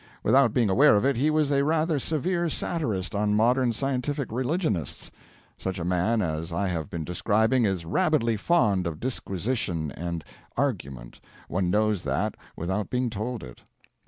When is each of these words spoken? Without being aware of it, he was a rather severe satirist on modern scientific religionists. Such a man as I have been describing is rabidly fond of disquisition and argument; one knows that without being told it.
Without 0.23 0.51
being 0.51 0.67
aware 0.67 0.95
of 0.95 1.05
it, 1.05 1.15
he 1.15 1.29
was 1.29 1.51
a 1.51 1.63
rather 1.63 1.99
severe 1.99 2.49
satirist 2.49 3.13
on 3.13 3.35
modern 3.35 3.71
scientific 3.71 4.31
religionists. 4.31 5.11
Such 5.59 5.77
a 5.77 5.85
man 5.85 6.23
as 6.23 6.51
I 6.51 6.69
have 6.69 6.89
been 6.89 7.03
describing 7.03 7.65
is 7.65 7.85
rabidly 7.85 8.35
fond 8.35 8.87
of 8.87 8.99
disquisition 8.99 9.91
and 9.91 10.23
argument; 10.57 11.19
one 11.47 11.69
knows 11.69 12.01
that 12.01 12.33
without 12.55 12.89
being 12.89 13.11
told 13.11 13.43
it. 13.43 13.61